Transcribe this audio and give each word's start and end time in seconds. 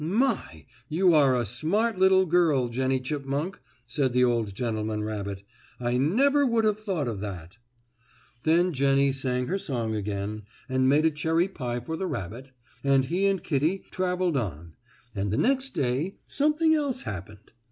"My! 0.03 0.65
But 0.67 0.67
you 0.89 1.13
are 1.13 1.35
a 1.37 1.45
smart 1.45 1.99
little 1.99 2.25
girl, 2.25 2.69
Jennie 2.69 3.01
Chipmunk," 3.01 3.59
said 3.85 4.13
the 4.13 4.23
old 4.23 4.55
gentleman 4.55 5.03
rabbit. 5.03 5.43
"I 5.79 5.97
never 5.97 6.43
would 6.43 6.65
have 6.65 6.79
thought 6.79 7.07
of 7.07 7.19
that." 7.19 7.59
Then 8.41 8.73
Jennie 8.73 9.11
sang 9.11 9.45
her 9.45 9.59
song 9.59 9.93
again, 9.93 10.41
and 10.67 10.89
made 10.89 11.05
a 11.05 11.11
cherry 11.11 11.47
pie 11.47 11.81
for 11.81 11.95
the 11.95 12.07
rabbit, 12.07 12.49
and 12.83 13.05
he 13.05 13.27
and 13.27 13.43
Kittie 13.43 13.83
traveled 13.91 14.37
on, 14.37 14.73
and 15.13 15.29
the 15.29 15.37
next 15.37 15.75
day 15.75 16.15
something 16.25 16.73
else 16.73 17.03
happened. 17.03 17.51